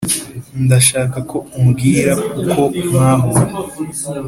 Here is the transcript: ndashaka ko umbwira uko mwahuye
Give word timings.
ndashaka 0.65 1.17
ko 1.29 1.37
umbwira 1.59 2.11
uko 2.39 2.61
mwahuye 2.87 3.43